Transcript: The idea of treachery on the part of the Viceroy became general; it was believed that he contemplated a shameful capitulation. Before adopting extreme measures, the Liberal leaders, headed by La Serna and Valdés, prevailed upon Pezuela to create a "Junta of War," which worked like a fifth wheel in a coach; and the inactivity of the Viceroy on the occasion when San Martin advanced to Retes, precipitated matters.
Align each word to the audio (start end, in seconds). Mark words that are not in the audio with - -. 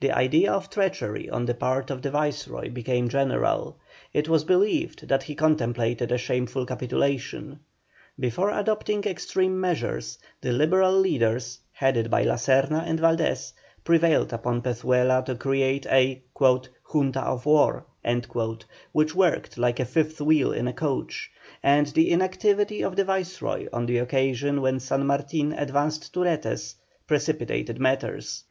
The 0.00 0.12
idea 0.12 0.52
of 0.52 0.68
treachery 0.68 1.30
on 1.30 1.46
the 1.46 1.54
part 1.54 1.90
of 1.90 2.02
the 2.02 2.10
Viceroy 2.10 2.68
became 2.70 3.08
general; 3.08 3.78
it 4.12 4.28
was 4.28 4.44
believed 4.44 5.08
that 5.08 5.22
he 5.22 5.34
contemplated 5.34 6.12
a 6.12 6.18
shameful 6.18 6.66
capitulation. 6.66 7.60
Before 8.20 8.50
adopting 8.50 9.04
extreme 9.04 9.58
measures, 9.58 10.18
the 10.42 10.52
Liberal 10.52 10.92
leaders, 10.98 11.60
headed 11.72 12.10
by 12.10 12.24
La 12.24 12.34
Serna 12.34 12.84
and 12.86 12.98
Valdés, 13.00 13.54
prevailed 13.84 14.34
upon 14.34 14.60
Pezuela 14.60 15.24
to 15.24 15.34
create 15.34 15.86
a 15.86 16.20
"Junta 16.36 17.20
of 17.22 17.46
War," 17.46 17.86
which 18.92 19.14
worked 19.14 19.56
like 19.56 19.80
a 19.80 19.86
fifth 19.86 20.20
wheel 20.20 20.52
in 20.52 20.68
a 20.68 20.74
coach; 20.74 21.30
and 21.62 21.86
the 21.86 22.10
inactivity 22.10 22.82
of 22.82 22.96
the 22.96 23.04
Viceroy 23.04 23.66
on 23.72 23.86
the 23.86 23.96
occasion 23.96 24.60
when 24.60 24.78
San 24.78 25.06
Martin 25.06 25.54
advanced 25.54 26.12
to 26.12 26.20
Retes, 26.20 26.74
precipitated 27.06 27.80
matters. 27.80 28.42